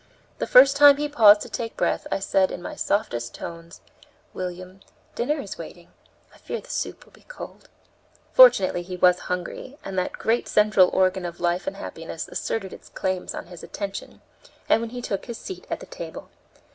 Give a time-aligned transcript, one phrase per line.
[0.39, 3.81] The first time he paused to take breath I said, in my softest tones:
[4.33, 4.79] 'William,
[5.13, 5.89] dinner is waiting;
[6.33, 7.69] I fear the soup will be cold.'
[8.33, 12.89] Fortunately he was hungry, and that great central organ of life and happiness asserted its
[12.89, 14.21] claims on his attention,
[14.67, 16.29] and he took his seat at the table.